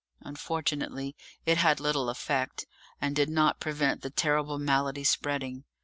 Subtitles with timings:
[0.21, 1.15] Unfortunately
[1.45, 2.65] it had little effect,
[2.99, 5.63] and did not prevent the terrible malady spreading.